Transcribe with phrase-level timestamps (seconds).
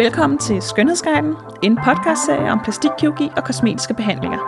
[0.00, 4.38] Velkommen til Skønhedsguiden, en podcastserie om plastikkirurgi og kosmetiske behandlinger.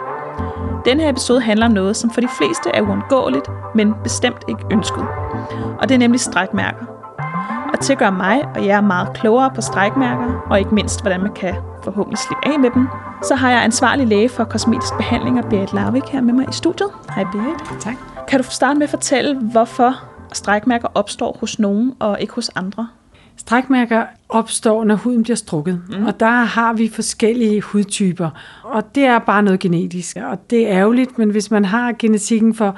[0.85, 5.07] Denne episode handler om noget, som for de fleste er uundgåeligt, men bestemt ikke ønsket.
[5.79, 6.87] Og det er nemlig strækmærker.
[7.73, 11.21] Og til at gøre mig og jer meget klogere på strækmærker, og ikke mindst hvordan
[11.21, 12.89] man kan forhåbentlig slippe af med dem,
[13.23, 16.91] så har jeg ansvarlig læge for kosmetisk behandling, Berit Larvik, her med mig i studiet.
[17.15, 17.81] Hej Berit.
[17.81, 17.95] Tak.
[18.29, 19.95] Kan du starte med at fortælle, hvorfor
[20.33, 22.89] strækmærker opstår hos nogen og ikke hos andre?
[23.47, 26.07] Strækmærker opstår, når huden bliver strukket, mm.
[26.07, 28.31] og der har vi forskellige hudtyper,
[28.63, 32.55] og det er bare noget genetisk, og det er ærgerligt, men hvis man har genetikken
[32.55, 32.77] for,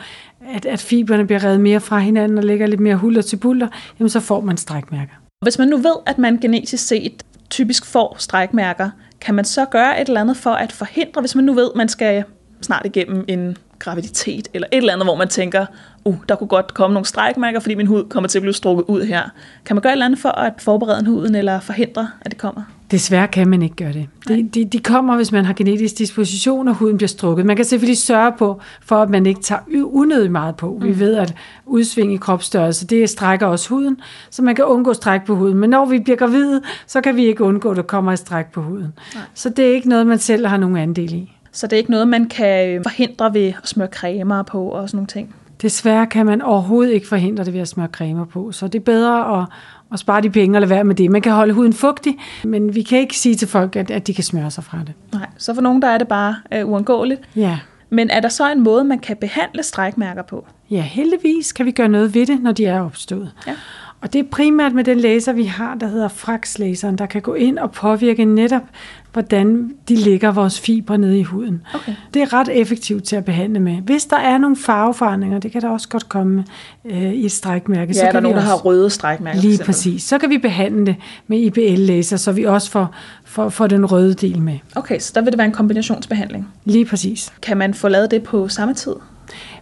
[0.55, 3.69] at, at fiberne bliver revet mere fra hinanden og lægger lidt mere hulter til bulter,
[3.99, 5.15] jamen så får man strækmærker.
[5.43, 10.01] Hvis man nu ved, at man genetisk set typisk får strækmærker, kan man så gøre
[10.01, 12.25] et eller andet for at forhindre, hvis man nu ved, at man skal
[12.61, 15.67] snart igennem en graviditet, eller et eller andet, hvor man tænker,
[16.05, 18.85] uh, der kunne godt komme nogle strækmærker, fordi min hud kommer til at blive strukket
[18.89, 19.23] ud her.
[19.65, 22.39] Kan man gøre et eller andet for at forberede en huden, eller forhindre, at det
[22.39, 22.63] kommer?
[22.91, 24.09] Desværre kan man ikke gøre det.
[24.29, 27.47] De, de, de kommer, hvis man har genetisk disposition, og huden bliver strukket.
[27.47, 30.79] Man kan selvfølgelig sørge på, for at man ikke tager unødigt meget på.
[30.81, 30.87] Mm.
[30.87, 31.35] Vi ved, at
[31.67, 33.97] udsving i kropsstørrelse, det strækker også huden,
[34.31, 35.59] så man kan undgå stræk på huden.
[35.59, 38.47] Men når vi bliver gravide, så kan vi ikke undgå, at der kommer et stræk
[38.47, 38.93] på huden.
[39.15, 39.25] Nej.
[39.35, 41.33] Så det er ikke noget, man selv har nogen andel i.
[41.53, 44.97] Så det er ikke noget, man kan forhindre ved at smøre cremer på og sådan
[44.97, 45.35] nogle ting?
[45.65, 48.85] Desværre kan man overhovedet ikke forhindre det ved at smøre cremer på, så det er
[48.85, 49.47] bedre at,
[49.93, 51.11] at spare de penge og lade være med det.
[51.11, 54.15] Man kan holde huden fugtig, men vi kan ikke sige til folk, at, at de
[54.15, 54.93] kan smøre sig fra det.
[55.13, 57.21] Nej, så for nogen der er det bare uh, uundgåeligt.
[57.37, 57.59] Ja.
[57.91, 60.47] Men er der så en måde, man kan behandle strækmærker på?
[60.71, 63.33] Ja, heldigvis kan vi gøre noget ved det, når de er opstået.
[63.47, 63.53] Ja.
[64.05, 67.35] Og det er primært med den laser, vi har, der hedder Frax-laseren, der kan gå
[67.35, 68.63] ind og påvirke netop,
[69.13, 71.63] hvordan de lægger vores fibre nede i huden.
[71.75, 71.95] Okay.
[72.15, 73.77] Det er ret effektivt til at behandle med.
[73.77, 76.45] Hvis der er nogle farveforandringer, det kan der også godt komme
[76.85, 77.93] øh, i et strækmærke.
[77.93, 79.41] Ja, så kan der er nogen, også, der har røde strækmærker.
[79.41, 80.03] Lige præcis.
[80.03, 80.97] Så kan vi behandle det
[81.27, 84.59] med IBL-laser, så vi også får, får, får den røde del med.
[84.77, 86.49] Okay, så der vil det være en kombinationsbehandling?
[86.65, 87.33] Lige præcis.
[87.43, 88.95] Kan man få lavet det på samme tid?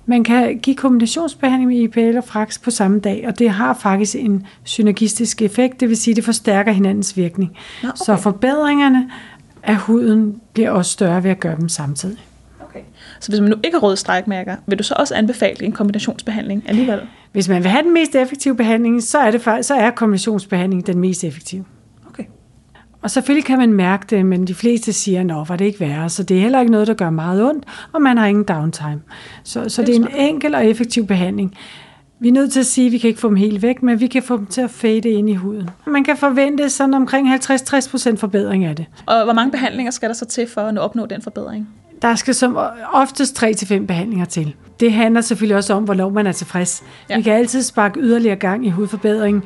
[0.06, 4.14] Man kan give kombinationsbehandling med IPL og Frax på samme dag, og det har faktisk
[4.14, 7.56] en synergistisk effekt, det vil sige, at det forstærker hinandens virkning.
[7.82, 7.96] Nå, okay.
[8.04, 9.10] Så forbedringerne
[9.62, 12.18] af huden bliver også større ved at gøre dem samtidig.
[12.60, 12.80] Okay.
[13.20, 16.64] Så hvis man nu ikke har røde strækmærker, vil du så også anbefale en kombinationsbehandling
[16.66, 17.00] alligevel?
[17.32, 20.98] Hvis man vil have den mest effektive behandling, så er, det, så er kombinationsbehandling den
[20.98, 21.64] mest effektive.
[23.02, 26.08] Og selvfølgelig kan man mærke det, men de fleste siger, nå, var det ikke værre.
[26.08, 29.00] Så det er heller ikke noget, der gør meget ondt, og man har ingen downtime.
[29.44, 31.56] Så, så det, er en enkel og effektiv behandling.
[32.20, 34.00] Vi er nødt til at sige, at vi kan ikke få dem helt væk, men
[34.00, 35.70] vi kan få dem til at fade ind i huden.
[35.86, 38.86] Man kan forvente sådan omkring 50-60% forbedring af det.
[39.06, 41.68] Og hvor mange behandlinger skal der så til for at opnå den forbedring?
[42.02, 42.58] Der skal som
[42.92, 44.54] oftest 3-5 behandlinger til.
[44.80, 46.82] Det handler selvfølgelig også om, hvornår man er tilfreds.
[47.10, 47.16] Ja.
[47.16, 49.42] Vi kan altid sparke yderligere gang i hudforbedringen.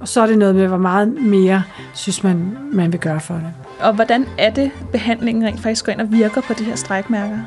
[0.00, 1.62] Og så er det noget med, hvor meget mere
[1.94, 3.52] synes man, man vil gøre for det.
[3.80, 7.38] Og hvordan er det, behandlingen rent faktisk går ind og virker på de her strækmærker?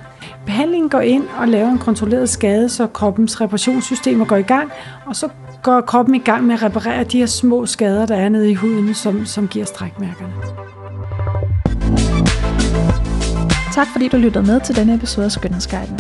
[0.45, 4.71] Behandlingen går ind og laver en kontrolleret skade, så kroppens reparationssystemer går i gang,
[5.05, 5.29] og så
[5.63, 8.53] går kroppen i gang med at reparere de her små skader, der er nede i
[8.53, 10.33] huden, som, som giver strækmærkerne.
[13.73, 15.99] Tak fordi du lyttede med til denne episode af Skønhedsguiden.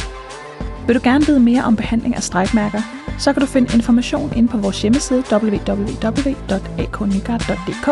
[0.87, 2.81] Vil du gerne vide mere om behandling af strækmærker,
[3.17, 7.89] så kan du finde information inde på vores hjemmeside www.aknygaard.dk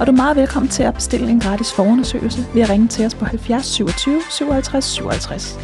[0.00, 3.06] og du er meget velkommen til at bestille en gratis forundersøgelse ved at ringe til
[3.06, 5.58] os på 70 27 57 57.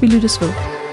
[0.00, 0.83] Vi lyttes ved.